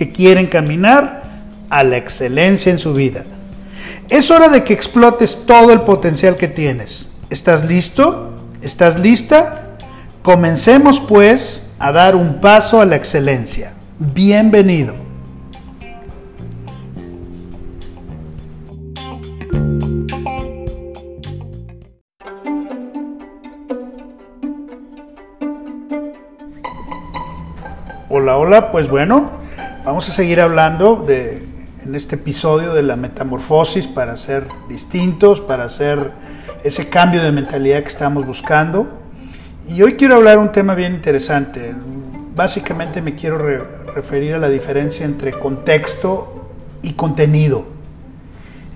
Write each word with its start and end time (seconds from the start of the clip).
que 0.00 0.08
quieren 0.08 0.46
caminar 0.46 1.24
a 1.68 1.84
la 1.84 1.98
excelencia 1.98 2.72
en 2.72 2.78
su 2.78 2.94
vida. 2.94 3.22
Es 4.08 4.30
hora 4.30 4.48
de 4.48 4.64
que 4.64 4.72
explotes 4.72 5.44
todo 5.44 5.74
el 5.74 5.82
potencial 5.82 6.38
que 6.38 6.48
tienes. 6.48 7.10
¿Estás 7.28 7.66
listo? 7.66 8.34
¿Estás 8.62 8.98
lista? 8.98 9.76
Comencemos 10.22 11.00
pues 11.00 11.66
a 11.78 11.92
dar 11.92 12.16
un 12.16 12.40
paso 12.40 12.80
a 12.80 12.86
la 12.86 12.96
excelencia. 12.96 13.74
Bienvenido. 13.98 14.94
Hola, 28.08 28.38
hola, 28.38 28.72
pues 28.72 28.88
bueno, 28.88 29.39
vamos 29.84 30.08
a 30.08 30.12
seguir 30.12 30.40
hablando 30.40 30.96
de 31.06 31.46
en 31.84 31.94
este 31.94 32.16
episodio 32.16 32.74
de 32.74 32.82
la 32.82 32.96
metamorfosis 32.96 33.86
para 33.86 34.16
ser 34.16 34.46
distintos, 34.68 35.40
para 35.40 35.64
hacer 35.64 36.12
ese 36.62 36.90
cambio 36.90 37.22
de 37.22 37.32
mentalidad 37.32 37.82
que 37.82 37.88
estamos 37.88 38.26
buscando. 38.26 38.86
Y 39.66 39.80
hoy 39.82 39.94
quiero 39.94 40.16
hablar 40.16 40.38
un 40.38 40.52
tema 40.52 40.74
bien 40.74 40.94
interesante. 40.94 41.74
Básicamente 42.36 43.00
me 43.00 43.14
quiero 43.14 43.38
referir 43.94 44.34
a 44.34 44.38
la 44.38 44.50
diferencia 44.50 45.06
entre 45.06 45.32
contexto 45.32 46.50
y 46.82 46.92
contenido. 46.92 47.64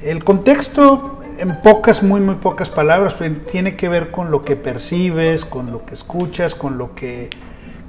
El 0.03 0.25
contexto, 0.25 1.21
en 1.39 1.61
pocas, 1.61 2.03
muy, 2.03 2.21
muy 2.21 2.37
pocas 2.37 2.71
palabras, 2.71 3.17
tiene 3.51 3.77
que 3.77 3.91
ver 3.91 4.11
con 4.11 4.31
lo 4.31 4.45
que 4.45 4.57
percibes, 4.57 5.45
con 5.45 5.71
lo 5.71 5.85
que 5.85 5.93
escuchas, 5.93 6.55
con 6.55 6.79
lo 6.79 6.95
que, 6.95 7.29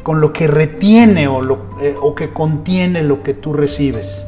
con 0.06 0.22
lo 0.22 0.32
que 0.32 0.48
retiene 0.48 1.28
o, 1.28 1.42
lo, 1.42 1.68
eh, 1.82 1.96
o 2.00 2.16
que 2.16 2.32
contiene 2.32 3.02
lo 3.02 3.24
que 3.24 3.34
tú 3.34 3.52
recibes 3.52 4.24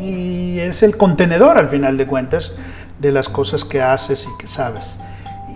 y 0.00 0.58
es 0.60 0.82
el 0.82 0.96
contenedor 0.96 1.58
al 1.58 1.68
final 1.68 1.96
de 1.96 2.06
cuentas 2.06 2.52
de 2.98 3.12
las 3.12 3.28
cosas 3.28 3.64
que 3.64 3.82
haces 3.82 4.26
y 4.26 4.38
que 4.38 4.46
sabes. 4.46 4.98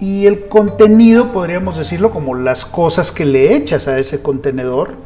Y 0.01 0.27
el 0.27 0.49
contenido 0.49 1.33
podríamos 1.33 1.77
decirlo 1.77 2.11
como 2.11 2.35
las 2.35 2.65
cosas 2.65 3.13
que 3.13 3.25
le 3.25 3.55
echas 3.55 3.89
a 3.89 3.99
ese 3.99 4.21
contenedor, 4.21 4.97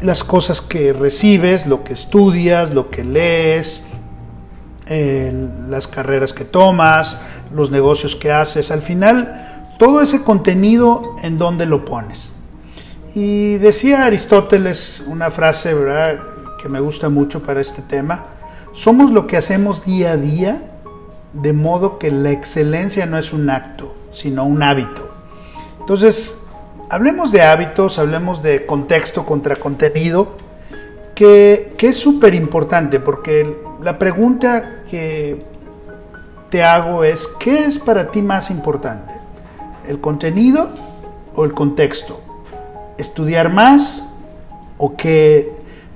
las 0.00 0.24
cosas 0.24 0.60
que 0.60 0.92
recibes, 0.92 1.66
lo 1.66 1.84
que 1.84 1.92
estudias, 1.92 2.72
lo 2.72 2.90
que 2.90 3.04
lees, 3.04 3.82
las 4.88 5.86
carreras 5.86 6.32
que 6.32 6.44
tomas, 6.44 7.18
los 7.52 7.70
negocios 7.70 8.16
que 8.16 8.32
haces, 8.32 8.70
al 8.70 8.80
final 8.80 9.66
todo 9.78 10.00
ese 10.00 10.22
contenido 10.24 11.16
en 11.22 11.36
donde 11.36 11.66
lo 11.66 11.84
pones. 11.84 12.32
Y 13.20 13.58
decía 13.58 14.04
Aristóteles 14.04 15.02
una 15.04 15.32
frase, 15.32 15.74
¿verdad? 15.74 16.20
que 16.62 16.68
me 16.68 16.78
gusta 16.78 17.08
mucho 17.08 17.42
para 17.42 17.60
este 17.60 17.82
tema. 17.82 18.26
Somos 18.70 19.10
lo 19.10 19.26
que 19.26 19.36
hacemos 19.36 19.84
día 19.84 20.12
a 20.12 20.16
día, 20.16 20.70
de 21.32 21.52
modo 21.52 21.98
que 21.98 22.12
la 22.12 22.30
excelencia 22.30 23.06
no 23.06 23.18
es 23.18 23.32
un 23.32 23.50
acto, 23.50 23.92
sino 24.12 24.44
un 24.44 24.62
hábito. 24.62 25.10
Entonces, 25.80 26.46
hablemos 26.90 27.32
de 27.32 27.42
hábitos, 27.42 27.98
hablemos 27.98 28.40
de 28.40 28.64
contexto 28.66 29.26
contra 29.26 29.56
contenido, 29.56 30.36
que, 31.16 31.74
que 31.76 31.88
es 31.88 31.96
súper 31.96 32.36
importante, 32.36 33.00
porque 33.00 33.58
la 33.82 33.98
pregunta 33.98 34.84
que 34.88 35.44
te 36.50 36.62
hago 36.62 37.02
es, 37.02 37.26
¿qué 37.40 37.64
es 37.64 37.80
para 37.80 38.12
ti 38.12 38.22
más 38.22 38.48
importante? 38.52 39.12
¿El 39.88 40.00
contenido 40.00 40.70
o 41.34 41.44
el 41.44 41.52
contexto? 41.52 42.27
¿Estudiar 42.98 43.52
más 43.52 44.02
o 44.76 44.96
que 44.96 45.52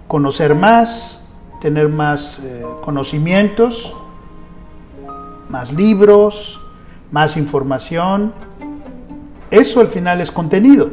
conocer 0.09 0.55
más, 0.55 1.23
tener 1.61 1.89
más 1.89 2.41
eh, 2.41 2.63
conocimientos, 2.83 3.95
más 5.49 5.73
libros, 5.73 6.61
más 7.11 7.37
información. 7.37 8.33
Eso 9.51 9.81
al 9.81 9.89
final 9.89 10.21
es 10.21 10.31
contenido. 10.31 10.91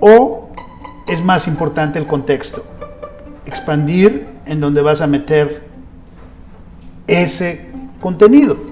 O 0.00 0.50
es 1.06 1.24
más 1.24 1.48
importante 1.48 1.98
el 1.98 2.06
contexto. 2.06 2.64
Expandir 3.46 4.28
en 4.46 4.60
donde 4.60 4.82
vas 4.82 5.00
a 5.00 5.06
meter 5.06 5.64
ese 7.06 7.70
contenido. 8.00 8.69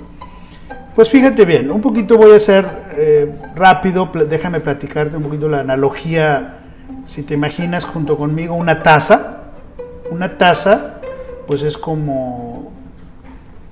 Pues 0.99 1.11
fíjate 1.11 1.45
bien, 1.45 1.71
un 1.71 1.81
poquito 1.81 2.19
voy 2.19 2.33
a 2.33 2.41
ser 2.41 2.67
eh, 2.97 3.33
rápido, 3.55 4.11
déjame 4.29 4.59
platicarte 4.59 5.17
un 5.17 5.23
poquito 5.23 5.49
la 5.49 5.61
analogía 5.61 6.57
si 7.07 7.23
te 7.23 7.35
imaginas 7.35 7.85
junto 7.85 8.19
conmigo 8.19 8.57
una 8.57 8.83
taza, 8.83 9.43
una 10.11 10.37
taza, 10.39 10.99
pues 11.47 11.63
es 11.63 11.79
como 11.79 12.73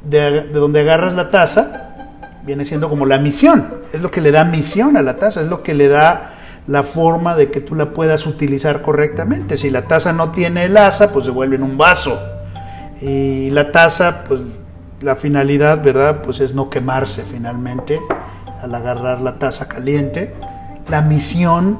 de, 0.05 0.43
donde 0.53 0.83
agarras 0.83 1.15
la 1.15 1.33
taza, 1.33 1.97
viene 2.45 2.65
siendo 2.65 2.89
como 2.89 3.07
la 3.07 3.19
misión, 3.19 3.75
es 3.93 4.01
lo 4.01 4.13
que 4.13 4.21
le 4.21 4.31
da 4.31 4.45
misión 4.45 4.97
a 4.97 5.03
la 5.03 5.17
taza, 5.17 5.41
es 5.41 5.49
lo 5.49 5.65
que 5.65 5.75
le 5.75 5.89
da 5.89 6.31
la 6.69 6.85
forma 6.85 7.35
de 7.35 7.51
que 7.51 7.61
tú 7.61 7.75
la 7.75 7.93
puedas 7.93 8.25
utilizar 8.29 8.83
correctamente. 8.83 9.59
Si 9.59 9.69
la 9.69 9.83
taza 9.83 10.13
no 10.13 10.31
tiene 10.31 10.67
el 10.67 10.77
asa, 10.77 11.13
pues 11.13 11.25
se 11.25 11.33
vuelve 11.33 11.57
en 11.57 11.65
un 11.65 11.77
vaso. 11.77 12.21
Y 13.01 13.51
la 13.51 13.73
taza, 13.73 14.23
pues 14.29 14.43
la 15.01 15.17
finalidad, 15.17 15.83
¿verdad? 15.83 16.23
Pues 16.23 16.41
es 16.41 16.55
no 16.55 16.71
quemarse 16.71 17.23
finalmente 17.23 18.01
al 18.63 18.75
agarrar 18.75 19.21
la 19.21 19.39
taza 19.39 19.69
caliente. 19.69 20.35
La 20.89 21.03
misión 21.03 21.79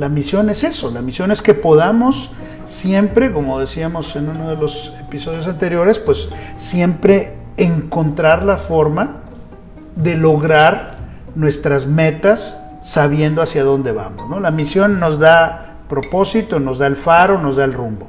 la 0.00 0.08
misión 0.08 0.48
es 0.48 0.64
eso, 0.64 0.90
la 0.90 1.02
misión 1.02 1.30
es 1.30 1.42
que 1.42 1.52
podamos 1.52 2.30
siempre, 2.64 3.32
como 3.32 3.58
decíamos 3.58 4.16
en 4.16 4.30
uno 4.30 4.48
de 4.48 4.56
los 4.56 4.94
episodios 5.00 5.46
anteriores, 5.46 5.98
pues 5.98 6.30
siempre 6.56 7.34
encontrar 7.56 8.44
la 8.44 8.56
forma 8.56 9.16
de 9.96 10.16
lograr 10.16 10.92
nuestras 11.34 11.86
metas 11.86 12.58
sabiendo 12.82 13.42
hacia 13.42 13.62
dónde 13.62 13.92
vamos. 13.92 14.30
¿no? 14.30 14.40
La 14.40 14.50
misión 14.50 15.00
nos 15.00 15.18
da 15.18 15.76
propósito, 15.88 16.60
nos 16.60 16.78
da 16.78 16.86
el 16.86 16.96
faro, 16.96 17.38
nos 17.38 17.56
da 17.56 17.64
el 17.64 17.74
rumbo. 17.74 18.08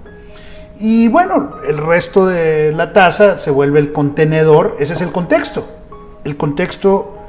Y 0.82 1.10
bueno, 1.10 1.58
el 1.68 1.78
resto 1.78 2.26
de 2.26 2.72
la 2.72 2.92
taza 2.92 3.38
se 3.38 3.52
vuelve 3.52 3.80
el 3.80 3.92
contenedor, 3.92 4.78
ese 4.80 4.94
es 4.94 5.02
el 5.04 5.12
contexto. 5.12 5.68
El 6.24 6.38
contexto 6.38 7.20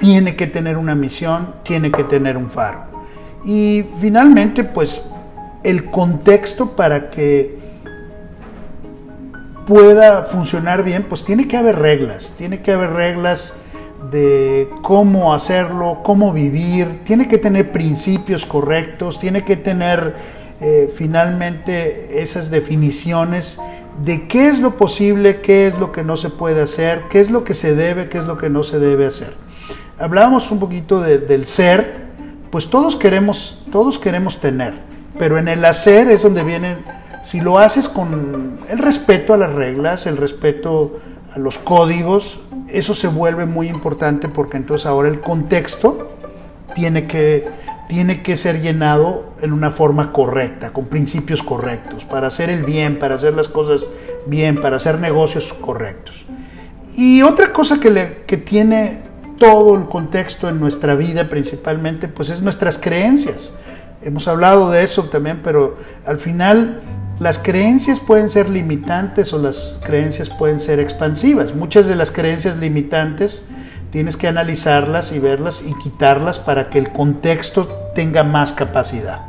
tiene 0.00 0.36
que 0.36 0.46
tener 0.46 0.78
una 0.78 0.94
misión, 0.94 1.54
tiene 1.64 1.90
que 1.92 2.04
tener 2.04 2.38
un 2.38 2.48
faro. 2.48 2.84
Y 3.44 3.84
finalmente, 4.00 4.64
pues 4.64 5.10
el 5.64 5.90
contexto 5.90 6.70
para 6.76 7.10
que 7.10 7.58
pueda 9.66 10.22
funcionar 10.22 10.82
bien, 10.82 11.02
pues 11.02 11.22
tiene 11.26 11.46
que 11.46 11.58
haber 11.58 11.78
reglas, 11.78 12.32
tiene 12.38 12.62
que 12.62 12.72
haber 12.72 12.92
reglas 12.92 13.52
de 14.10 14.70
cómo 14.80 15.34
hacerlo, 15.34 15.98
cómo 16.02 16.32
vivir, 16.32 17.00
tiene 17.04 17.28
que 17.28 17.36
tener 17.36 17.70
principios 17.70 18.46
correctos, 18.46 19.18
tiene 19.18 19.44
que 19.44 19.56
tener 19.56 20.37
eh, 20.60 20.92
finalmente 20.92 22.22
esas 22.22 22.50
definiciones 22.50 23.58
de 24.04 24.26
qué 24.26 24.48
es 24.48 24.60
lo 24.60 24.76
posible, 24.76 25.40
qué 25.40 25.66
es 25.66 25.78
lo 25.78 25.92
que 25.92 26.02
no 26.02 26.16
se 26.16 26.30
puede 26.30 26.62
hacer, 26.62 27.04
qué 27.10 27.20
es 27.20 27.30
lo 27.30 27.44
que 27.44 27.54
se 27.54 27.74
debe, 27.74 28.08
qué 28.08 28.18
es 28.18 28.24
lo 28.24 28.38
que 28.38 28.48
no 28.48 28.62
se 28.62 28.78
debe 28.78 29.06
hacer. 29.06 29.34
Hablábamos 29.98 30.50
un 30.50 30.60
poquito 30.60 31.00
del 31.00 31.46
ser, 31.46 32.06
pues 32.50 32.70
todos 32.70 32.96
queremos, 32.96 33.64
todos 33.70 33.98
queremos 33.98 34.40
tener. 34.40 34.86
pero 35.18 35.36
en 35.36 35.48
el 35.48 35.64
hacer 35.64 36.08
es 36.08 36.22
donde 36.22 36.44
vienen, 36.44 36.78
si 37.24 37.40
lo 37.40 37.58
haces 37.58 37.88
con 37.88 38.60
el 38.68 38.78
respeto 38.78 39.34
a 39.34 39.36
las 39.36 39.52
reglas, 39.52 40.06
el 40.06 40.16
respeto 40.16 41.00
a 41.34 41.40
los 41.40 41.58
códigos, 41.58 42.38
eso 42.68 42.94
se 42.94 43.08
vuelve 43.08 43.44
muy 43.46 43.68
importante 43.68 44.28
porque 44.28 44.56
entonces 44.56 44.86
ahora 44.86 45.08
el 45.08 45.20
contexto 45.20 46.12
tiene 46.74 47.08
que, 47.08 47.48
tiene 47.88 48.22
que 48.22 48.36
ser 48.36 48.60
llenado 48.60 49.32
en 49.40 49.52
una 49.52 49.70
forma 49.70 50.12
correcta, 50.12 50.72
con 50.72 50.86
principios 50.86 51.42
correctos, 51.42 52.04
para 52.04 52.28
hacer 52.28 52.50
el 52.50 52.64
bien, 52.64 52.98
para 52.98 53.14
hacer 53.14 53.34
las 53.34 53.48
cosas 53.48 53.88
bien, 54.26 54.60
para 54.60 54.76
hacer 54.76 54.98
negocios 55.00 55.52
correctos. 55.54 56.24
Y 56.94 57.22
otra 57.22 57.52
cosa 57.52 57.80
que, 57.80 57.90
le, 57.90 58.24
que 58.26 58.36
tiene 58.36 59.00
todo 59.38 59.74
el 59.74 59.86
contexto 59.86 60.48
en 60.48 60.60
nuestra 60.60 60.94
vida 60.94 61.28
principalmente, 61.28 62.08
pues 62.08 62.28
es 62.30 62.42
nuestras 62.42 62.78
creencias. 62.78 63.52
Hemos 64.02 64.28
hablado 64.28 64.70
de 64.70 64.82
eso 64.82 65.04
también, 65.04 65.40
pero 65.42 65.76
al 66.04 66.18
final 66.18 66.82
las 67.18 67.38
creencias 67.38 68.00
pueden 68.00 68.30
ser 68.30 68.50
limitantes 68.50 69.32
o 69.32 69.38
las 69.38 69.78
creencias 69.84 70.28
pueden 70.28 70.60
ser 70.60 70.78
expansivas. 70.78 71.54
Muchas 71.54 71.86
de 71.86 71.94
las 71.94 72.10
creencias 72.10 72.58
limitantes 72.58 73.44
tienes 73.90 74.16
que 74.16 74.28
analizarlas 74.28 75.12
y 75.12 75.18
verlas 75.18 75.62
y 75.66 75.74
quitarlas 75.82 76.38
para 76.38 76.70
que 76.70 76.78
el 76.78 76.90
contexto 76.90 77.66
tenga 77.94 78.24
más 78.24 78.52
capacidad. 78.52 79.22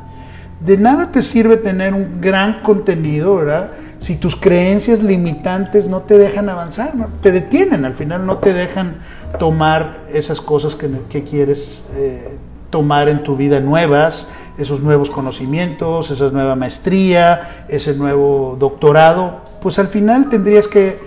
De 0.59 0.77
nada 0.77 1.11
te 1.11 1.21
sirve 1.21 1.57
tener 1.57 1.93
un 1.93 2.19
gran 2.19 2.61
contenido, 2.61 3.37
¿verdad? 3.37 3.71
Si 3.99 4.15
tus 4.15 4.35
creencias 4.35 5.01
limitantes 5.01 5.87
no 5.87 6.01
te 6.01 6.17
dejan 6.17 6.49
avanzar, 6.49 6.93
te 7.21 7.31
detienen, 7.31 7.85
al 7.85 7.93
final 7.93 8.25
no 8.25 8.37
te 8.37 8.53
dejan 8.53 8.97
tomar 9.39 9.99
esas 10.13 10.41
cosas 10.41 10.75
que, 10.75 11.23
quieres 11.23 11.83
eh, 11.95 12.37
tomar 12.69 13.09
en 13.09 13.23
tu 13.23 13.35
vida 13.35 13.59
nuevas, 13.59 14.27
esos 14.57 14.81
nuevos 14.81 15.09
conocimientos, 15.09 16.11
esa 16.11 16.29
nueva 16.29 16.55
maestría, 16.55 17.65
ese 17.69 17.93
nuevo 17.93 18.57
doctorado, 18.59 19.41
pues 19.61 19.79
al 19.79 19.87
final 19.87 20.29
tendrías 20.29 20.67
que 20.67 20.99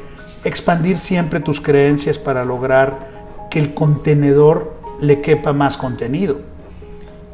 expandir 0.44 0.98
siempre 0.98 1.40
tus 1.40 1.60
creencias 1.60 2.18
para 2.18 2.44
lograr 2.44 3.11
que 3.52 3.58
el 3.58 3.74
contenedor 3.74 4.72
le 5.02 5.20
quepa 5.20 5.52
más 5.52 5.76
contenido. 5.76 6.38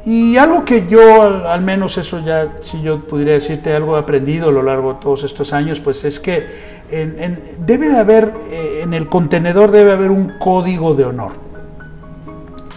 Y 0.05 0.37
algo 0.37 0.65
que 0.65 0.89
yo, 0.89 1.23
al 1.49 1.63
menos 1.63 1.97
eso 1.97 2.19
ya, 2.19 2.57
si 2.61 2.83
yo 2.83 3.07
pudiera 3.07 3.35
decirte 3.35 3.73
algo 3.73 3.95
aprendido 3.95 4.49
a 4.49 4.53
lo 4.53 4.65
largo 4.65 4.95
de 4.95 5.01
todos 5.01 5.23
estos 5.23 5.53
años, 5.53 5.79
pues 5.79 6.05
es 6.05 6.19
que 6.19 6.45
debe 6.91 7.89
de 7.89 7.99
haber, 7.99 8.33
eh, 8.51 8.81
en 8.83 8.95
el 8.95 9.09
contenedor 9.09 9.71
debe 9.71 9.93
haber 9.93 10.11
un 10.11 10.33
código 10.41 10.95
de 10.95 11.05
honor. 11.05 11.33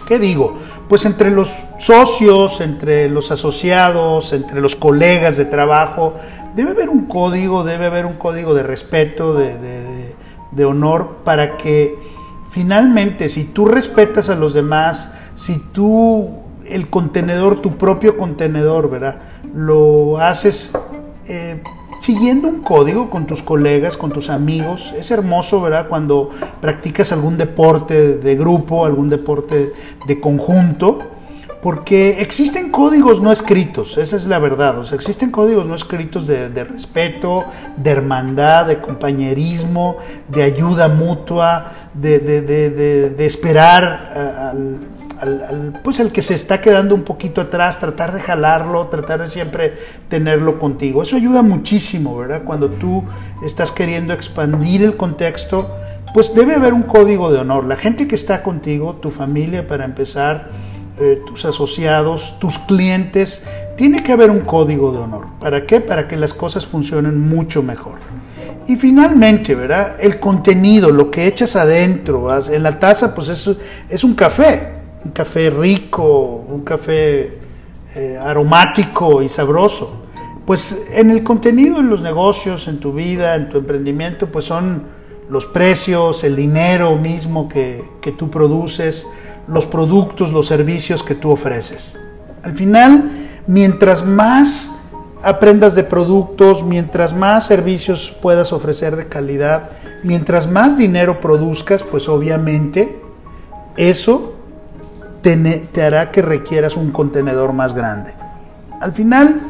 ¿Qué 0.06 0.20
digo? 0.20 0.58
Pues 0.88 1.04
entre 1.04 1.32
los 1.32 1.52
socios, 1.80 2.60
entre 2.60 3.08
los 3.08 3.32
asociados, 3.32 4.32
entre 4.34 4.60
los 4.60 4.76
colegas 4.76 5.36
de 5.36 5.46
trabajo, 5.46 6.14
debe 6.54 6.70
haber 6.70 6.90
un 6.90 7.06
código, 7.06 7.64
debe 7.64 7.86
haber 7.86 8.06
un 8.06 8.14
código 8.14 8.54
de 8.54 8.62
respeto, 8.62 9.34
de 9.34 10.64
honor, 10.64 11.16
para 11.24 11.56
que 11.56 12.11
finalmente 12.52 13.30
si 13.30 13.44
tú 13.44 13.64
respetas 13.64 14.28
a 14.28 14.34
los 14.36 14.52
demás, 14.52 15.12
si 15.34 15.58
tú 15.72 16.30
el 16.66 16.88
contenedor, 16.88 17.60
tu 17.60 17.76
propio 17.76 18.16
contenedor, 18.16 18.90
¿verdad? 18.90 19.16
Lo 19.54 20.18
haces 20.18 20.70
eh, 21.26 21.62
siguiendo 22.00 22.48
un 22.48 22.60
código 22.60 23.08
con 23.08 23.26
tus 23.26 23.42
colegas, 23.42 23.96
con 23.96 24.12
tus 24.12 24.28
amigos. 24.28 24.92
Es 24.96 25.10
hermoso, 25.10 25.62
¿verdad? 25.62 25.88
Cuando 25.88 26.30
practicas 26.60 27.10
algún 27.12 27.38
deporte 27.38 28.18
de 28.18 28.36
grupo, 28.36 28.84
algún 28.84 29.08
deporte 29.08 29.72
de 30.06 30.20
conjunto, 30.20 30.98
porque 31.62 32.20
existen 32.20 32.72
códigos 32.72 33.22
no 33.22 33.30
escritos, 33.30 33.96
esa 33.96 34.16
es 34.16 34.26
la 34.26 34.40
verdad. 34.40 34.78
O 34.78 34.84
sea, 34.84 34.96
existen 34.96 35.30
códigos 35.30 35.64
no 35.64 35.76
escritos 35.76 36.26
de, 36.26 36.48
respeto, 36.64 37.44
de 37.76 37.90
hermandad, 37.90 38.66
de 38.66 38.80
compañerismo, 38.80 39.96
de 40.26 40.42
ayuda 40.42 40.88
mutua, 40.88 41.81
de, 41.94 42.20
de 42.20 43.26
esperar 43.26 44.12
al 44.52 44.92
al, 45.22 45.80
pues 45.82 46.00
el 46.00 46.10
que 46.10 46.20
se 46.20 46.34
está 46.34 46.60
quedando 46.60 46.94
un 46.94 47.02
poquito 47.02 47.40
atrás, 47.40 47.78
tratar 47.78 48.12
de 48.12 48.20
jalarlo, 48.20 48.88
tratar 48.88 49.22
de 49.22 49.28
siempre 49.28 49.74
tenerlo 50.08 50.58
contigo. 50.58 51.02
Eso 51.02 51.16
ayuda 51.16 51.42
muchísimo, 51.42 52.16
¿verdad? 52.16 52.42
Cuando 52.44 52.70
tú 52.70 53.04
estás 53.44 53.70
queriendo 53.70 54.12
expandir 54.12 54.82
el 54.82 54.96
contexto, 54.96 55.76
pues 56.12 56.34
debe 56.34 56.54
haber 56.56 56.74
un 56.74 56.82
código 56.82 57.32
de 57.32 57.38
honor. 57.38 57.64
La 57.64 57.76
gente 57.76 58.08
que 58.08 58.14
está 58.14 58.42
contigo, 58.42 58.94
tu 58.94 59.10
familia 59.10 59.66
para 59.66 59.84
empezar, 59.84 60.50
eh, 60.98 61.22
tus 61.26 61.44
asociados, 61.44 62.38
tus 62.38 62.58
clientes, 62.58 63.44
tiene 63.76 64.02
que 64.02 64.12
haber 64.12 64.30
un 64.30 64.40
código 64.40 64.92
de 64.92 64.98
honor. 64.98 65.26
¿Para 65.40 65.66
qué? 65.66 65.80
Para 65.80 66.08
que 66.08 66.16
las 66.16 66.34
cosas 66.34 66.66
funcionen 66.66 67.18
mucho 67.20 67.62
mejor. 67.62 67.98
Y 68.68 68.76
finalmente, 68.76 69.54
¿verdad? 69.54 69.96
El 69.98 70.20
contenido, 70.20 70.90
lo 70.90 71.10
que 71.10 71.26
echas 71.26 71.56
adentro, 71.56 72.28
en 72.48 72.62
la 72.62 72.78
taza, 72.78 73.14
pues 73.14 73.28
es, 73.28 73.50
es 73.88 74.04
un 74.04 74.14
café 74.14 74.82
un 75.04 75.10
café 75.10 75.50
rico, 75.50 76.44
un 76.48 76.62
café 76.62 77.38
eh, 77.94 78.18
aromático 78.20 79.22
y 79.22 79.28
sabroso. 79.28 80.02
Pues 80.44 80.82
en 80.92 81.10
el 81.10 81.22
contenido, 81.22 81.78
en 81.80 81.88
los 81.88 82.02
negocios, 82.02 82.68
en 82.68 82.78
tu 82.78 82.92
vida, 82.92 83.34
en 83.36 83.48
tu 83.48 83.58
emprendimiento, 83.58 84.26
pues 84.30 84.44
son 84.44 84.82
los 85.28 85.46
precios, 85.46 86.24
el 86.24 86.36
dinero 86.36 86.96
mismo 86.96 87.48
que, 87.48 87.82
que 88.00 88.12
tú 88.12 88.30
produces, 88.30 89.06
los 89.48 89.66
productos, 89.66 90.32
los 90.32 90.46
servicios 90.46 91.02
que 91.02 91.14
tú 91.14 91.30
ofreces. 91.30 91.98
Al 92.42 92.52
final, 92.52 93.28
mientras 93.46 94.04
más 94.04 94.71
aprendas 95.22 95.74
de 95.74 95.84
productos, 95.84 96.64
mientras 96.64 97.14
más 97.14 97.46
servicios 97.46 98.14
puedas 98.20 98.52
ofrecer 98.52 98.96
de 98.96 99.06
calidad, 99.06 99.70
mientras 100.02 100.50
más 100.50 100.76
dinero 100.76 101.20
produzcas, 101.20 101.82
pues 101.82 102.08
obviamente 102.08 103.00
eso 103.76 104.34
te, 105.22 105.82
hará 105.82 106.10
que 106.10 106.22
requieras 106.22 106.76
un 106.76 106.90
contenedor 106.90 107.52
más 107.52 107.74
grande. 107.74 108.14
Al 108.80 108.92
final, 108.92 109.40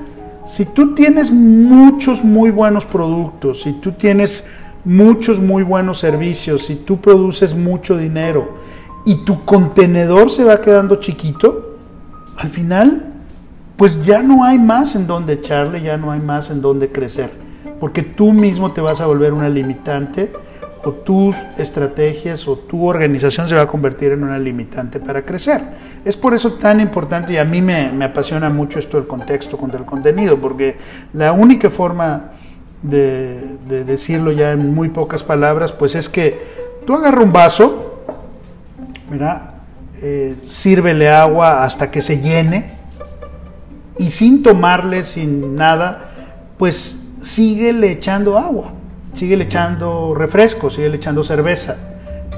si 0.44 0.66
tú 0.66 0.94
tienes 0.94 1.30
muchos 1.30 2.22
muy 2.22 2.50
buenos 2.50 2.84
productos, 2.84 3.62
si 3.62 3.72
tú 3.74 3.92
tienes 3.92 4.44
muchos 4.84 5.40
muy 5.40 5.62
buenos 5.62 5.98
servicios, 5.98 6.66
si 6.66 6.76
tú 6.76 7.00
produces 7.00 7.54
mucho 7.54 7.96
dinero 7.96 8.56
y 9.06 9.24
tu 9.24 9.44
contenedor 9.44 10.30
se 10.30 10.44
va 10.44 10.60
quedando 10.60 10.96
chiquito, 10.96 11.76
al 12.36 12.50
final, 12.50 13.11
pues 13.82 14.00
ya 14.00 14.22
no 14.22 14.44
hay 14.44 14.60
más 14.60 14.94
en 14.94 15.08
donde 15.08 15.32
echarle, 15.32 15.82
ya 15.82 15.96
no 15.96 16.12
hay 16.12 16.20
más 16.20 16.50
en 16.50 16.62
donde 16.62 16.92
crecer, 16.92 17.32
porque 17.80 18.02
tú 18.02 18.32
mismo 18.32 18.70
te 18.70 18.80
vas 18.80 19.00
a 19.00 19.06
volver 19.06 19.32
una 19.32 19.48
limitante 19.48 20.32
o 20.84 20.92
tus 20.92 21.36
estrategias 21.58 22.46
o 22.46 22.56
tu 22.56 22.86
organización 22.86 23.48
se 23.48 23.56
va 23.56 23.62
a 23.62 23.66
convertir 23.66 24.12
en 24.12 24.22
una 24.22 24.38
limitante 24.38 25.00
para 25.00 25.22
crecer. 25.22 25.60
Es 26.04 26.16
por 26.16 26.32
eso 26.32 26.52
tan 26.52 26.78
importante 26.78 27.32
y 27.32 27.38
a 27.38 27.44
mí 27.44 27.60
me, 27.60 28.04
apasiona 28.04 28.50
mucho 28.50 28.78
esto 28.78 28.98
del 28.98 29.08
contexto 29.08 29.58
contra 29.58 29.80
el 29.80 29.84
contenido, 29.84 30.38
porque 30.38 30.76
la 31.12 31.32
única 31.32 31.68
forma 31.68 32.34
de, 32.82 33.58
decirlo 33.84 34.30
ya 34.30 34.52
en 34.52 34.72
muy 34.72 34.90
pocas 34.90 35.24
palabras, 35.24 35.72
pues 35.72 35.96
es 35.96 36.08
que 36.08 36.40
tú 36.86 36.94
agarras 36.94 37.24
un 37.24 37.32
vaso, 37.32 38.04
mira, 39.10 39.54
eh, 40.00 40.36
sírvele 40.46 41.08
agua 41.08 41.64
hasta 41.64 41.90
que 41.90 42.00
se 42.00 42.20
llene 42.20 42.81
y 43.98 44.10
sin 44.10 44.42
tomarle, 44.42 45.04
sin 45.04 45.56
nada, 45.56 46.10
pues 46.58 47.00
sigue 47.20 47.72
le 47.72 47.90
echando 47.92 48.38
agua 48.38 48.72
sigue 49.14 49.36
le 49.36 49.44
echando 49.44 50.14
refresco, 50.14 50.70
sigue 50.70 50.88
le 50.88 50.96
echando 50.96 51.22
cerveza. 51.22 51.76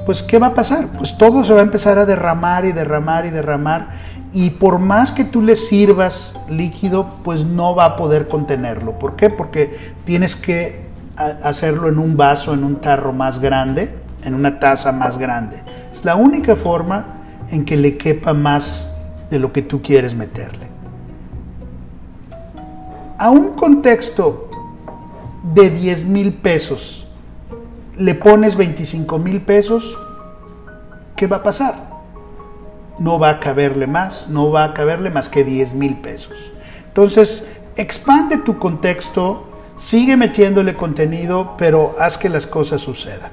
Pues, 0.05 0.21
¿qué 0.21 0.37
va 0.37 0.47
a 0.47 0.53
pasar? 0.53 0.89
Pues 0.97 1.17
todo 1.17 1.43
se 1.43 1.53
va 1.53 1.61
a 1.61 1.63
empezar 1.63 1.97
a 1.97 2.05
derramar 2.05 2.65
y 2.65 2.71
derramar 2.71 3.25
y 3.25 3.31
derramar. 3.31 3.89
Y 4.33 4.51
por 4.51 4.79
más 4.79 5.11
que 5.11 5.23
tú 5.23 5.41
le 5.41 5.55
sirvas 5.55 6.37
líquido, 6.49 7.09
pues 7.23 7.45
no 7.45 7.75
va 7.75 7.85
a 7.85 7.95
poder 7.95 8.27
contenerlo. 8.27 8.99
¿Por 8.99 9.15
qué? 9.15 9.29
Porque 9.29 9.95
tienes 10.03 10.35
que 10.35 10.85
hacerlo 11.15 11.87
en 11.87 11.97
un 11.97 12.17
vaso, 12.17 12.53
en 12.53 12.63
un 12.63 12.75
tarro 12.81 13.13
más 13.13 13.39
grande, 13.39 13.95
en 14.23 14.35
una 14.35 14.59
taza 14.59 14.91
más 14.91 15.17
grande. 15.17 15.63
Es 15.93 16.03
la 16.03 16.15
única 16.15 16.55
forma 16.55 17.21
en 17.49 17.63
que 17.65 17.77
le 17.77 17.97
quepa 17.97 18.33
más 18.33 18.89
de 19.31 19.39
lo 19.39 19.53
que 19.53 19.61
tú 19.61 19.81
quieres 19.81 20.13
meterle. 20.13 20.74
A 23.17 23.29
un 23.29 23.53
contexto 23.53 24.49
de 25.53 25.69
10 25.69 26.05
mil 26.05 26.33
pesos, 26.33 27.07
le 27.97 28.13
pones 28.13 28.57
25 28.57 29.19
mil 29.19 29.41
pesos, 29.41 29.97
¿qué 31.15 31.25
va 31.25 31.37
a 31.37 31.43
pasar? 31.43 31.75
No 32.99 33.17
va 33.17 33.29
a 33.29 33.39
caberle 33.39 33.87
más, 33.87 34.29
no 34.29 34.51
va 34.51 34.65
a 34.65 34.73
caberle 34.73 35.11
más 35.11 35.29
que 35.29 35.45
10 35.45 35.75
mil 35.75 35.95
pesos. 36.01 36.51
Entonces, 36.87 37.47
expande 37.77 38.37
tu 38.37 38.59
contexto, 38.59 39.45
sigue 39.77 40.17
metiéndole 40.17 40.75
contenido, 40.75 41.55
pero 41.57 41.95
haz 41.97 42.17
que 42.17 42.27
las 42.27 42.45
cosas 42.45 42.81
sucedan. 42.81 43.31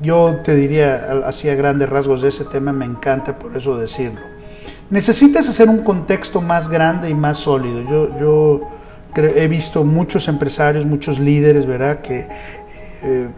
Yo 0.00 0.36
te 0.42 0.54
diría, 0.54 1.20
así 1.26 1.50
a 1.50 1.54
grandes 1.54 1.90
rasgos 1.90 2.22
de 2.22 2.28
ese 2.28 2.46
tema, 2.46 2.72
me 2.72 2.86
encanta 2.86 3.38
por 3.38 3.54
eso 3.54 3.76
decirlo. 3.76 4.20
Necesitas 4.88 5.46
hacer 5.46 5.68
un 5.68 5.82
contexto 5.82 6.40
más 6.40 6.70
grande 6.70 7.10
y 7.10 7.14
más 7.14 7.36
sólido. 7.36 7.82
Yo, 7.82 8.18
yo 8.18 8.79
he 9.16 9.48
visto 9.48 9.84
muchos 9.84 10.28
empresarios, 10.28 10.86
muchos 10.86 11.18
líderes, 11.18 11.66
¿verdad? 11.66 12.00
Que 12.00 12.28
eh, 13.02 13.28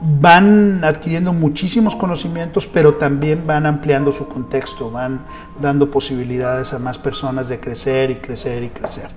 van 0.00 0.84
adquiriendo 0.84 1.32
muchísimos 1.32 1.96
conocimientos, 1.96 2.66
pero 2.66 2.94
también 2.94 3.46
van 3.46 3.66
ampliando 3.66 4.12
su 4.12 4.28
contexto, 4.28 4.90
van 4.90 5.20
dando 5.60 5.90
posibilidades 5.90 6.72
a 6.72 6.78
más 6.78 6.98
personas 6.98 7.48
de 7.48 7.60
crecer 7.60 8.10
y 8.10 8.16
crecer 8.16 8.62
y 8.62 8.68
crecer. 8.68 9.08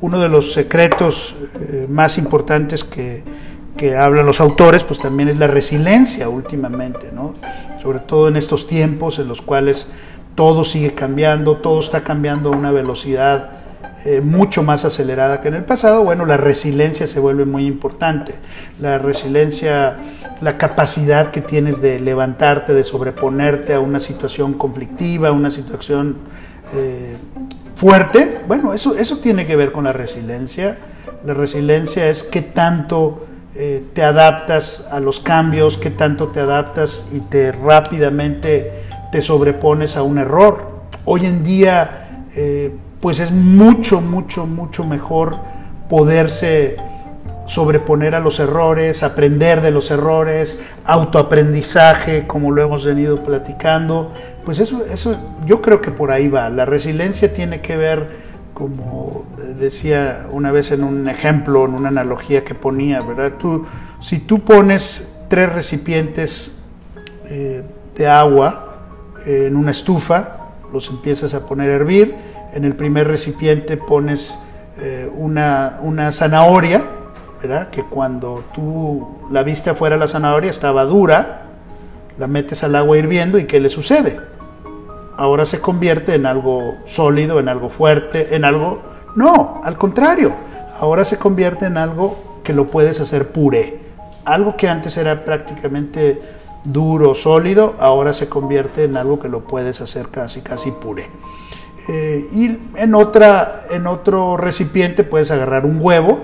Uno 0.00 0.18
de 0.18 0.28
los 0.28 0.52
secretos 0.52 1.34
eh, 1.60 1.86
más 1.88 2.16
importantes 2.16 2.84
que, 2.84 3.22
que, 3.76 3.96
hablan 3.96 4.24
los 4.24 4.40
autores, 4.40 4.84
pues 4.84 4.98
también 4.98 5.28
es 5.28 5.38
la 5.38 5.46
resiliencia 5.46 6.28
últimamente, 6.28 7.10
¿no? 7.12 7.34
Sobre 7.82 7.98
todo 7.98 8.28
en 8.28 8.36
estos 8.36 8.66
tiempos 8.66 9.18
en 9.18 9.28
los 9.28 9.42
cuales 9.42 9.88
todo 10.36 10.64
sigue 10.64 10.94
cambiando, 10.94 11.56
todo 11.56 11.80
está 11.80 12.02
cambiando 12.02 12.52
a 12.52 12.56
una 12.56 12.70
velocidad 12.72 13.59
eh, 14.02 14.22
mucho 14.22 14.62
más 14.62 14.86
acelerada 14.86 15.42
que 15.42 15.48
en 15.48 15.54
el 15.54 15.64
pasado, 15.64 16.02
bueno, 16.02 16.24
la 16.24 16.38
resiliencia 16.38 17.06
se 17.06 17.20
vuelve 17.20 17.44
muy 17.44 17.66
importante. 17.66 18.32
La 18.80 18.96
resiliencia, 18.96 19.98
la 20.40 20.56
capacidad 20.56 21.30
que 21.30 21.42
tienes 21.42 21.82
de 21.82 22.00
levantarte, 22.00 22.72
de 22.72 22.82
sobreponerte 22.82 23.74
a 23.74 23.80
una 23.80 24.00
situación 24.00 24.54
conflictiva, 24.54 25.32
una 25.32 25.50
situación 25.50 26.16
eh, 26.72 27.14
fuerte, 27.76 28.40
bueno, 28.48 28.72
eso, 28.72 28.96
eso 28.96 29.18
tiene 29.18 29.44
que 29.44 29.54
ver 29.54 29.70
con 29.70 29.84
la 29.84 29.92
resiliencia. 29.92 30.78
La 31.22 31.34
resiliencia 31.34 32.08
es 32.08 32.24
qué 32.24 32.40
tanto 32.40 33.26
eh, 33.54 33.84
te 33.92 34.02
adaptas 34.02 34.88
a 34.90 34.98
los 34.98 35.20
cambios, 35.20 35.76
qué 35.76 35.90
tanto 35.90 36.28
te 36.28 36.40
adaptas 36.40 37.06
y 37.12 37.20
te 37.20 37.52
rápidamente 37.52 38.84
te 39.12 39.20
sobrepones 39.20 39.96
a 39.96 40.02
un 40.02 40.16
error. 40.16 40.84
Hoy 41.04 41.26
en 41.26 41.44
día, 41.44 42.24
pues 43.00 43.20
es 43.20 43.30
mucho, 43.32 44.00
mucho, 44.00 44.46
mucho 44.46 44.84
mejor 44.84 45.36
poderse 45.88 46.76
sobreponer 47.46 48.14
a 48.14 48.20
los 48.20 48.38
errores, 48.38 49.02
aprender 49.02 49.60
de 49.60 49.72
los 49.72 49.90
errores, 49.90 50.60
autoaprendizaje, 50.84 52.26
como 52.28 52.52
lo 52.52 52.62
hemos 52.62 52.84
venido 52.84 53.24
platicando. 53.24 54.12
Pues 54.44 54.60
eso, 54.60 54.84
eso 54.84 55.16
yo 55.46 55.60
creo 55.60 55.80
que 55.80 55.90
por 55.90 56.12
ahí 56.12 56.28
va. 56.28 56.48
La 56.48 56.64
resiliencia 56.64 57.32
tiene 57.34 57.60
que 57.60 57.76
ver, 57.76 58.08
como 58.54 59.24
decía 59.58 60.26
una 60.30 60.52
vez 60.52 60.70
en 60.70 60.84
un 60.84 61.08
ejemplo, 61.08 61.64
en 61.64 61.74
una 61.74 61.88
analogía 61.88 62.44
que 62.44 62.54
ponía, 62.54 63.02
¿verdad? 63.02 63.32
Tú, 63.38 63.66
si 63.98 64.20
tú 64.20 64.40
pones 64.40 65.12
tres 65.28 65.52
recipientes 65.52 66.52
eh, 67.24 67.64
de 67.96 68.06
agua 68.06 68.76
en 69.26 69.56
una 69.56 69.72
estufa, 69.72 70.52
los 70.72 70.88
empiezas 70.88 71.34
a 71.34 71.46
poner 71.46 71.70
a 71.70 71.74
hervir, 71.74 72.29
en 72.52 72.64
el 72.64 72.74
primer 72.74 73.08
recipiente 73.08 73.76
pones 73.76 74.38
eh, 74.78 75.10
una, 75.14 75.78
una, 75.82 76.12
zanahoria, 76.12 76.82
¿verdad? 77.42 77.70
que 77.70 77.82
cuando 77.82 78.44
tú 78.54 79.18
la 79.30 79.42
viste 79.42 79.70
afuera 79.70 79.96
la 79.96 80.08
zanahoria 80.08 80.50
estaba 80.50 80.84
dura, 80.84 81.42
la 82.18 82.26
metes 82.26 82.62
al 82.64 82.74
agua 82.74 82.98
hirviendo 82.98 83.38
y 83.38 83.46
¿qué 83.46 83.60
le 83.60 83.68
sucede? 83.68 84.20
Ahora 85.16 85.44
se 85.44 85.60
convierte 85.60 86.14
en 86.14 86.26
algo 86.26 86.76
sólido, 86.86 87.40
en 87.40 87.48
algo 87.48 87.68
fuerte, 87.68 88.34
en 88.34 88.44
algo... 88.44 88.80
No, 89.16 89.60
al 89.64 89.76
contrario, 89.76 90.32
ahora 90.78 91.04
se 91.04 91.18
convierte 91.18 91.66
en 91.66 91.76
algo 91.76 92.40
que 92.42 92.52
lo 92.52 92.68
puedes 92.68 93.00
hacer 93.00 93.28
puré. 93.32 93.80
Algo 94.24 94.56
que 94.56 94.68
antes 94.68 94.96
era 94.96 95.24
prácticamente 95.24 96.20
duro, 96.64 97.14
sólido, 97.14 97.74
ahora 97.78 98.12
se 98.12 98.28
convierte 98.28 98.84
en 98.84 98.96
algo 98.96 99.20
que 99.20 99.28
lo 99.28 99.40
puedes 99.40 99.80
hacer 99.80 100.08
casi, 100.08 100.40
casi 100.40 100.70
puré. 100.70 101.08
Eh, 101.92 102.28
y 102.32 102.56
en, 102.76 102.94
otra, 102.94 103.66
en 103.68 103.88
otro 103.88 104.36
recipiente 104.36 105.02
puedes 105.02 105.32
agarrar 105.32 105.66
un 105.66 105.78
huevo. 105.80 106.20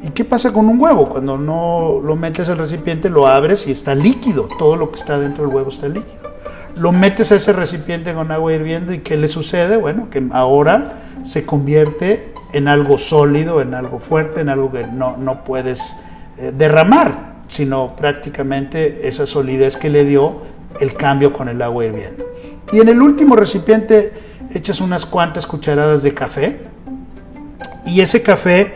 ¿Y 0.00 0.10
qué 0.10 0.24
pasa 0.24 0.52
con 0.52 0.68
un 0.68 0.80
huevo? 0.80 1.08
Cuando 1.08 1.36
no 1.36 2.00
lo 2.04 2.14
metes 2.14 2.48
al 2.48 2.58
recipiente, 2.58 3.10
lo 3.10 3.26
abres 3.26 3.66
y 3.66 3.72
está 3.72 3.96
líquido. 3.96 4.48
Todo 4.60 4.76
lo 4.76 4.92
que 4.92 5.00
está 5.00 5.18
dentro 5.18 5.44
del 5.44 5.52
huevo 5.52 5.70
está 5.70 5.88
líquido. 5.88 6.38
Lo 6.76 6.92
metes 6.92 7.32
a 7.32 7.34
ese 7.34 7.52
recipiente 7.52 8.14
con 8.14 8.30
agua 8.30 8.52
hirviendo 8.52 8.92
y 8.92 9.00
¿qué 9.00 9.16
le 9.16 9.26
sucede? 9.26 9.76
Bueno, 9.76 10.08
que 10.08 10.24
ahora 10.30 11.02
se 11.24 11.44
convierte 11.44 12.32
en 12.52 12.68
algo 12.68 12.96
sólido, 12.96 13.60
en 13.60 13.74
algo 13.74 13.98
fuerte, 13.98 14.42
en 14.42 14.50
algo 14.50 14.70
que 14.70 14.86
no, 14.86 15.16
no 15.16 15.42
puedes 15.42 15.96
eh, 16.36 16.52
derramar, 16.56 17.38
sino 17.48 17.96
prácticamente 17.96 19.08
esa 19.08 19.26
solidez 19.26 19.76
que 19.76 19.90
le 19.90 20.04
dio 20.04 20.42
el 20.78 20.94
cambio 20.94 21.32
con 21.32 21.48
el 21.48 21.60
agua 21.60 21.86
hirviendo. 21.86 22.24
Y 22.72 22.78
en 22.78 22.88
el 22.88 23.02
último 23.02 23.34
recipiente 23.34 24.27
echas 24.52 24.80
unas 24.80 25.06
cuantas 25.06 25.46
cucharadas 25.46 26.02
de 26.02 26.14
café 26.14 26.60
y 27.88 28.00
ese 28.02 28.22
café, 28.22 28.74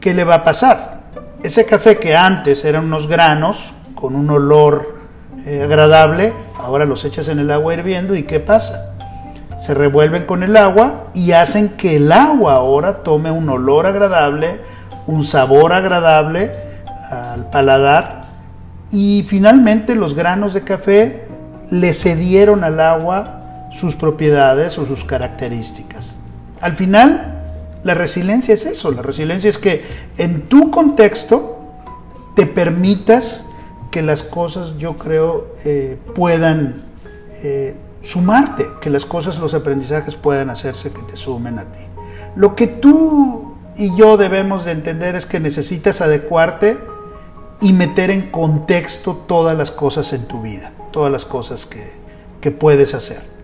¿qué 0.00 0.14
le 0.14 0.24
va 0.24 0.36
a 0.36 0.44
pasar? 0.44 1.00
Ese 1.42 1.66
café 1.66 1.98
que 1.98 2.16
antes 2.16 2.64
eran 2.64 2.84
unos 2.84 3.08
granos 3.08 3.74
con 3.94 4.14
un 4.14 4.30
olor 4.30 4.96
eh, 5.44 5.62
agradable, 5.62 6.32
ahora 6.58 6.84
los 6.84 7.04
echas 7.04 7.28
en 7.28 7.38
el 7.38 7.50
agua 7.50 7.74
hirviendo 7.74 8.14
y 8.14 8.22
¿qué 8.22 8.40
pasa? 8.40 8.94
Se 9.60 9.74
revuelven 9.74 10.24
con 10.24 10.42
el 10.42 10.56
agua 10.56 11.06
y 11.14 11.32
hacen 11.32 11.70
que 11.70 11.96
el 11.96 12.12
agua 12.12 12.54
ahora 12.54 13.02
tome 13.02 13.30
un 13.30 13.48
olor 13.48 13.86
agradable, 13.86 14.60
un 15.06 15.24
sabor 15.24 15.72
agradable 15.72 16.52
al 17.10 17.50
paladar 17.50 18.20
y 18.90 19.24
finalmente 19.26 19.94
los 19.94 20.14
granos 20.14 20.54
de 20.54 20.62
café 20.62 21.26
le 21.70 21.92
cedieron 21.92 22.62
al 22.64 22.78
agua 22.80 23.45
sus 23.70 23.94
propiedades 23.94 24.78
o 24.78 24.86
sus 24.86 25.04
características. 25.04 26.16
Al 26.60 26.76
final, 26.76 27.36
la 27.82 27.94
resiliencia 27.94 28.54
es 28.54 28.66
eso, 28.66 28.90
la 28.90 29.02
resiliencia 29.02 29.48
es 29.50 29.58
que 29.58 29.84
en 30.16 30.42
tu 30.48 30.70
contexto 30.70 31.58
te 32.34 32.46
permitas 32.46 33.46
que 33.90 34.02
las 34.02 34.22
cosas, 34.22 34.76
yo 34.78 34.96
creo, 34.96 35.54
eh, 35.64 35.98
puedan 36.14 36.82
eh, 37.42 37.76
sumarte, 38.02 38.66
que 38.80 38.90
las 38.90 39.06
cosas, 39.06 39.38
los 39.38 39.54
aprendizajes 39.54 40.16
puedan 40.16 40.50
hacerse 40.50 40.90
que 40.90 41.02
te 41.02 41.16
sumen 41.16 41.58
a 41.58 41.64
ti. 41.66 41.80
Lo 42.34 42.54
que 42.54 42.66
tú 42.66 43.54
y 43.76 43.94
yo 43.96 44.16
debemos 44.16 44.64
de 44.64 44.72
entender 44.72 45.14
es 45.14 45.26
que 45.26 45.38
necesitas 45.38 46.00
adecuarte 46.00 46.78
y 47.60 47.72
meter 47.72 48.10
en 48.10 48.30
contexto 48.30 49.14
todas 49.26 49.56
las 49.56 49.70
cosas 49.70 50.12
en 50.12 50.26
tu 50.26 50.42
vida, 50.42 50.72
todas 50.90 51.12
las 51.12 51.24
cosas 51.24 51.66
que, 51.66 51.92
que 52.40 52.50
puedes 52.50 52.94
hacer 52.94 53.35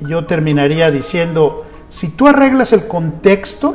yo 0.00 0.26
terminaría 0.26 0.90
diciendo, 0.90 1.66
si 1.88 2.08
tú 2.08 2.28
arreglas 2.28 2.72
el 2.72 2.86
contexto, 2.86 3.74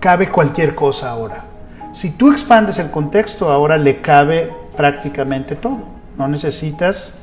cabe 0.00 0.28
cualquier 0.28 0.74
cosa 0.74 1.10
ahora. 1.10 1.44
Si 1.92 2.10
tú 2.12 2.32
expandes 2.32 2.78
el 2.78 2.90
contexto, 2.90 3.50
ahora 3.50 3.76
le 3.76 4.00
cabe 4.00 4.50
prácticamente 4.76 5.56
todo. 5.56 5.86
No 6.16 6.26
necesitas 6.28 7.14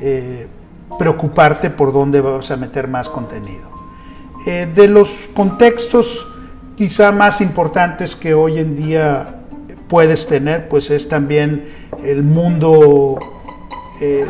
eh, 0.00 0.48
preocuparte 0.98 1.70
por 1.70 1.92
dónde 1.92 2.20
vas 2.20 2.50
a 2.50 2.56
meter 2.56 2.88
más 2.88 3.08
contenido. 3.08 3.68
Eh, 4.46 4.70
de 4.74 4.88
los 4.88 5.28
contextos 5.34 6.32
quizá 6.76 7.10
más 7.12 7.40
importantes 7.40 8.14
que 8.14 8.34
hoy 8.34 8.58
en 8.58 8.76
día 8.76 9.40
puedes 9.88 10.26
tener, 10.26 10.68
pues 10.68 10.90
es 10.90 11.08
también 11.08 11.68
el 12.04 12.22
mundo 12.22 13.18
eh, 14.00 14.26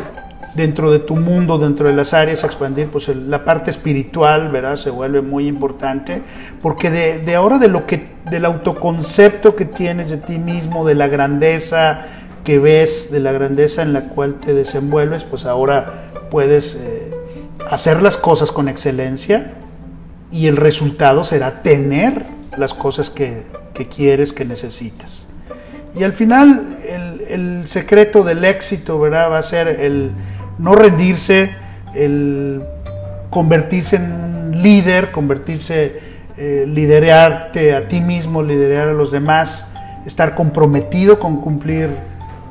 dentro 0.57 0.89
de 0.89 0.97
tu 0.97 1.15
mundo, 1.15 1.59
dentro 1.59 1.87
de 1.87 1.93
las 1.93 2.15
áreas 2.15 2.43
expandir, 2.43 2.87
pues 2.87 3.07
la 3.09 3.45
parte 3.45 3.69
espiritual, 3.69 4.49
¿verdad? 4.49 4.75
Se 4.75 4.89
vuelve 4.89 5.21
muy 5.21 5.47
importante, 5.47 6.23
porque 6.63 6.89
de, 6.89 7.35
ahora 7.35 7.59
de 7.59 7.67
lo 7.67 7.85
que, 7.85 8.09
del 8.31 8.43
autoconcepto 8.43 9.55
que 9.55 9.65
tienes 9.65 10.09
de 10.09 10.17
ti 10.17 10.39
mismo, 10.39 10.83
de 10.83 10.95
la 10.95 11.07
grandeza 11.07 12.07
que 12.43 12.57
ves, 12.57 13.11
de 13.11 13.19
la 13.19 13.31
grandeza 13.31 13.83
en 13.83 13.93
la 13.93 14.05
cual 14.05 14.39
te 14.39 14.55
desenvuelves, 14.55 15.25
pues 15.25 15.45
ahora 15.45 16.09
puedes 16.31 16.73
eh, 16.75 17.13
hacer 17.69 18.01
las 18.01 18.17
cosas 18.17 18.51
con 18.51 18.67
excelencia 18.67 19.53
y 20.31 20.47
el 20.47 20.57
resultado 20.57 21.23
será 21.23 21.61
tener 21.61 22.25
las 22.57 22.73
cosas 22.73 23.11
que, 23.11 23.43
quieres, 23.95 24.33
que 24.33 24.43
necesitas. 24.43 25.27
Y 25.95 26.03
al 26.03 26.13
final 26.13 26.79
el, 26.83 27.21
el 27.29 27.67
secreto 27.67 28.23
del 28.23 28.43
éxito, 28.43 28.99
¿verdad? 28.99 29.31
Va 29.31 29.37
a 29.37 29.43
ser 29.43 29.67
el, 29.67 30.11
no 30.57 30.75
rendirse, 30.75 31.51
el 31.93 32.63
convertirse 33.29 33.97
en 33.97 34.61
líder, 34.61 35.11
convertirse, 35.11 35.99
eh, 36.37 36.65
liderarte 36.67 37.75
a 37.75 37.87
ti 37.87 38.01
mismo, 38.01 38.41
liderar 38.41 38.89
a 38.89 38.93
los 38.93 39.11
demás, 39.11 39.71
estar 40.05 40.35
comprometido 40.35 41.19
con 41.19 41.41
cumplir 41.41 41.89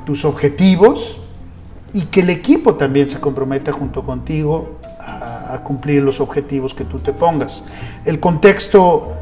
tus 0.04 0.24
objetivos 0.24 1.18
y 1.92 2.02
que 2.02 2.20
el 2.20 2.30
equipo 2.30 2.74
también 2.74 3.08
se 3.08 3.20
comprometa 3.20 3.72
junto 3.72 4.04
contigo 4.04 4.78
a, 5.00 5.60
cumplir 5.64 6.02
los 6.02 6.20
objetivos 6.20 6.74
que 6.74 6.84
tú 6.84 6.98
te 6.98 7.12
pongas. 7.12 7.64
El 8.04 8.20
contexto 8.20 9.14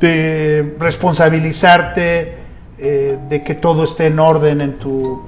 de 0.00 0.76
responsabilizarte 0.78 2.36
eh, 2.78 3.18
de 3.28 3.42
que 3.42 3.54
todo 3.54 3.84
esté 3.84 4.06
en 4.06 4.18
orden 4.18 4.60
en 4.60 4.78
tu, 4.78 5.22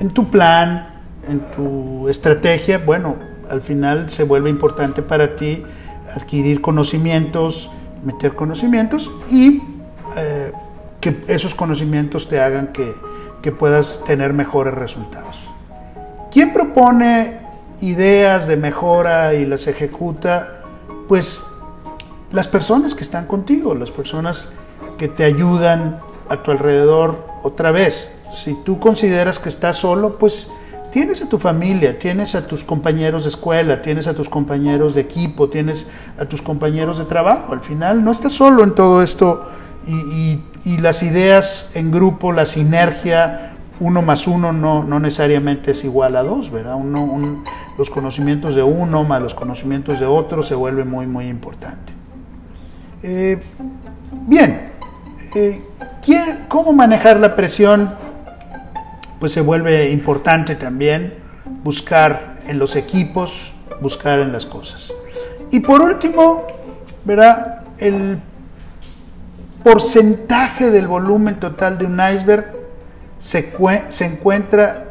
en 0.00 0.10
tu 0.10 0.28
plan, 0.28 0.87
en 1.28 1.50
tu 1.50 2.08
estrategia, 2.08 2.78
bueno, 2.78 3.16
al 3.50 3.60
final 3.60 4.10
se 4.10 4.24
vuelve 4.24 4.50
importante 4.50 5.02
para 5.02 5.36
ti 5.36 5.64
adquirir 6.14 6.60
conocimientos, 6.60 7.70
meter 8.04 8.34
conocimientos 8.34 9.10
y 9.30 9.62
eh, 10.16 10.52
que 11.00 11.22
esos 11.28 11.54
conocimientos 11.54 12.28
te 12.28 12.40
hagan 12.40 12.68
que, 12.68 12.94
que 13.42 13.52
puedas 13.52 14.02
tener 14.04 14.32
mejores 14.32 14.74
resultados. 14.74 15.36
¿Quién 16.30 16.52
propone 16.52 17.38
ideas 17.80 18.46
de 18.46 18.56
mejora 18.56 19.34
y 19.34 19.46
las 19.46 19.66
ejecuta? 19.66 20.62
Pues 21.08 21.42
las 22.30 22.48
personas 22.48 22.94
que 22.94 23.02
están 23.02 23.26
contigo, 23.26 23.74
las 23.74 23.90
personas 23.90 24.52
que 24.98 25.08
te 25.08 25.24
ayudan 25.24 26.00
a 26.28 26.42
tu 26.42 26.50
alrededor 26.50 27.24
otra 27.42 27.70
vez. 27.70 28.14
Si 28.34 28.54
tú 28.64 28.78
consideras 28.78 29.38
que 29.38 29.48
estás 29.48 29.78
solo, 29.78 30.18
pues 30.18 30.48
tienes 30.92 31.22
a 31.22 31.28
tu 31.28 31.38
familia, 31.38 31.98
tienes 31.98 32.34
a 32.34 32.46
tus 32.46 32.64
compañeros 32.64 33.24
de 33.24 33.30
escuela, 33.30 33.82
tienes 33.82 34.06
a 34.06 34.14
tus 34.14 34.28
compañeros 34.28 34.94
de 34.94 35.02
equipo, 35.02 35.48
tienes 35.48 35.86
a 36.18 36.24
tus 36.24 36.42
compañeros 36.42 36.98
de 36.98 37.04
trabajo. 37.04 37.52
Al 37.52 37.60
final 37.60 38.04
no 38.04 38.12
estás 38.12 38.32
solo 38.32 38.64
en 38.64 38.74
todo 38.74 39.02
esto 39.02 39.48
y, 39.86 40.40
las 40.78 41.02
ideas 41.02 41.70
en 41.74 41.90
grupo, 41.90 42.30
la 42.32 42.44
sinergia, 42.44 43.52
uno 43.80 44.02
más 44.02 44.26
uno 44.26 44.52
no, 44.52 44.84
no 44.84 45.00
necesariamente 45.00 45.70
es 45.70 45.82
igual 45.82 46.14
a 46.16 46.22
dos, 46.22 46.50
¿verdad? 46.50 46.74
Uno, 46.74 47.42
los 47.78 47.88
conocimientos 47.88 48.54
de 48.54 48.62
uno 48.62 49.04
más 49.04 49.22
los 49.22 49.34
conocimientos 49.34 49.98
de 49.98 50.04
otro 50.04 50.42
se 50.42 50.54
vuelve 50.54 50.84
muy, 50.84 51.06
muy 51.06 51.28
importante. 51.28 51.92
Eh, 53.02 53.38
bien, 54.26 54.72
eh, 55.34 55.62
¿cómo 56.48 56.72
manejar 56.72 57.18
la 57.18 57.34
presión? 57.34 58.07
Pues 59.20 59.32
se 59.32 59.40
vuelve 59.40 59.90
importante 59.90 60.54
también 60.54 61.14
buscar 61.64 62.38
en 62.46 62.58
los 62.58 62.76
equipos, 62.76 63.52
buscar 63.80 64.20
en 64.20 64.32
las 64.32 64.46
cosas. 64.46 64.92
Y 65.50 65.60
por 65.60 65.80
último, 65.80 66.46
¿verdad? 67.04 67.62
El 67.78 68.20
porcentaje 69.62 70.70
del 70.70 70.86
volumen 70.86 71.40
total 71.40 71.78
de 71.78 71.86
un 71.86 72.00
iceberg 72.00 72.54
se, 73.18 73.52
se 73.88 74.06
encuentra 74.06 74.84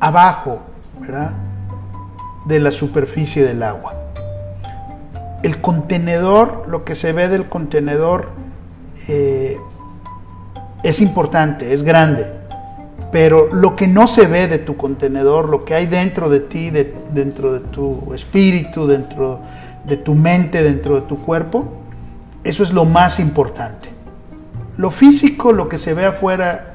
abajo, 0.00 0.60
¿verdad? 1.00 1.32
De 2.46 2.60
la 2.60 2.70
superficie 2.70 3.44
del 3.44 3.62
agua. 3.62 3.94
El 5.42 5.60
contenedor, 5.60 6.64
lo 6.68 6.84
que 6.84 6.94
se 6.94 7.12
ve 7.12 7.28
del 7.28 7.48
contenedor 7.48 8.30
eh, 9.08 9.58
es 10.84 11.00
importante, 11.00 11.72
es 11.72 11.82
grande, 11.82 12.26
pero 13.10 13.48
lo 13.52 13.74
que 13.74 13.88
no 13.88 14.06
se 14.06 14.26
ve 14.26 14.46
de 14.48 14.58
tu 14.58 14.76
contenedor, 14.76 15.48
lo 15.48 15.64
que 15.64 15.74
hay 15.74 15.86
dentro 15.86 16.28
de 16.28 16.40
ti, 16.40 16.70
dentro 16.70 17.54
de 17.54 17.60
tu 17.60 18.12
espíritu, 18.12 18.86
dentro 18.86 19.40
de 19.86 19.96
tu 19.96 20.14
mente, 20.14 20.62
dentro 20.62 20.96
de 20.96 21.00
tu 21.02 21.18
cuerpo, 21.22 21.64
eso 22.44 22.62
es 22.62 22.72
lo 22.72 22.84
más 22.84 23.18
importante. 23.18 23.88
Lo 24.76 24.90
físico, 24.90 25.52
lo 25.52 25.70
que 25.70 25.78
se 25.78 25.94
ve 25.94 26.04
afuera, 26.04 26.74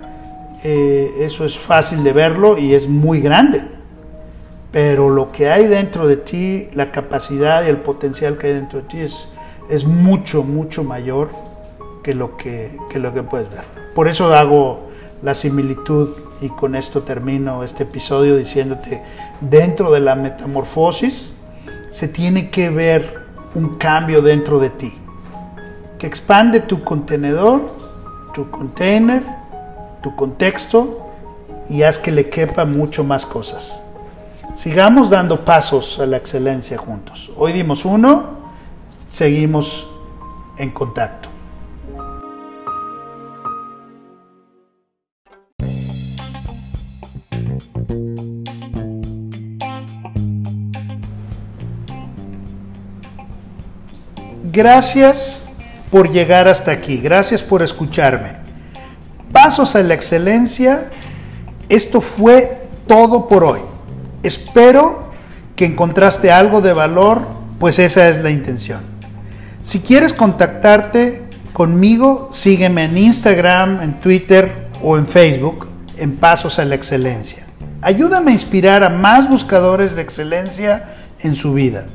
eh, 0.64 1.12
eso 1.20 1.46
es 1.46 1.60
fácil 1.60 2.04
de 2.04 2.12
verlo 2.12 2.58
y 2.58 2.74
es 2.74 2.88
muy 2.88 3.22
grande. 3.22 3.62
Pero 4.72 5.10
lo 5.10 5.32
que 5.32 5.52
hay 5.52 5.68
dentro 5.68 6.08
de 6.08 6.18
ti, 6.18 6.68
la 6.74 6.92
capacidad 6.92 7.64
y 7.64 7.70
el 7.70 7.78
potencial 7.78 8.40
que 8.40 8.48
hay 8.48 8.54
dentro 8.54 8.82
de 8.82 8.88
ti 8.88 9.00
es, 9.02 9.86
mucho, 9.86 10.42
mucho 10.44 10.84
mayor 10.84 11.30
que, 12.02 12.16
lo 12.16 12.38
que 12.38 13.24
puedes 13.30 13.50
ver. 13.52 13.79
Por 14.00 14.08
eso 14.08 14.34
hago 14.34 14.92
la 15.22 15.36
similitud 15.36 16.12
y 16.40 16.48
con 16.48 16.76
esto 16.76 17.02
termino 17.02 17.66
este 17.66 17.84
episodio 17.84 18.38
diciéndote, 18.38 19.04
dentro 19.42 19.92
de 19.92 20.00
la 20.00 20.16
metamorfosis 20.16 21.34
se 21.90 22.08
tiene 22.08 22.50
que 22.50 22.70
ver 22.70 23.28
un 23.56 23.78
cambio 23.78 24.22
dentro 24.22 24.58
de 24.58 24.70
ti, 24.70 24.94
que 25.98 26.08
expande 26.08 26.62
tu 26.62 26.82
contenedor, 26.82 27.76
tu 28.34 28.50
container, 28.50 29.22
tu 30.02 30.16
contexto 30.16 31.10
y 31.68 31.84
haz 31.84 32.00
que 32.00 32.14
le 32.14 32.30
quepa 32.30 32.64
mucho 32.64 33.04
más 33.04 33.26
cosas. 33.26 33.84
Sigamos 34.56 35.10
dando 35.10 35.44
pasos 35.44 36.00
a 36.00 36.06
la 36.06 36.16
excelencia 36.16 36.78
juntos. 36.78 37.34
Hoy 37.36 37.52
dimos 37.52 37.84
uno, 37.84 38.30
seguimos 39.12 39.90
en 40.58 40.72
contacto. 40.72 41.29
Gracias 54.60 55.44
por 55.90 56.12
llegar 56.12 56.50
hasta 56.50 56.72
aquí, 56.72 56.98
gracias 56.98 57.42
por 57.42 57.64
escucharme. 57.64 58.32
Pasos 59.32 59.74
a 59.78 59.84
la 59.84 59.94
excelencia, 59.94 60.90
esto 61.70 62.02
fue 62.02 62.64
todo 62.86 63.30
por 63.30 63.46
hoy. 63.46 63.62
Espero 64.22 65.14
que 65.56 65.64
encontraste 65.64 66.30
algo 66.30 66.60
de 66.60 66.74
valor, 66.74 67.26
pues 67.58 67.80
esa 67.80 68.10
es 68.10 68.22
la 68.22 68.32
intención. 68.32 68.82
Si 69.64 69.80
quieres 69.80 70.12
contactarte 70.12 71.22
conmigo, 71.54 72.28
sígueme 72.34 72.84
en 72.84 72.98
Instagram, 72.98 73.82
en 73.82 74.02
Twitter 74.02 74.68
o 74.84 74.98
en 74.98 75.08
Facebook 75.08 75.70
en 75.96 76.18
Pasos 76.18 76.60
a 76.60 76.66
la 76.66 76.76
Excelencia. 76.76 77.46
Ayúdame 77.82 78.32
a 78.32 78.34
inspirar 78.34 78.84
a 78.84 78.90
más 78.90 79.30
buscadores 79.30 79.96
de 79.96 80.02
excelencia 80.02 80.98
en 81.22 81.36
su 81.36 81.54
vida. 81.54 81.86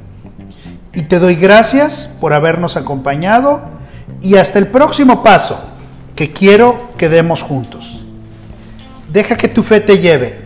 Y 0.95 1.03
te 1.03 1.19
doy 1.19 1.35
gracias 1.35 2.11
por 2.21 2.33
habernos 2.33 2.77
acompañado 2.77 3.69
y 4.23 4.37
hasta 4.37 4.59
el 4.59 4.69
próximo 4.69 5.23
paso 5.23 5.59
que 6.15 6.33
quiero 6.33 6.91
que 6.97 7.09
demos 7.09 7.43
juntos. 7.43 8.05
Deja 9.13 9.37
que 9.37 9.49
tu 9.49 9.63
fe 9.63 9.81
te 9.81 9.99
lleve 9.99 10.44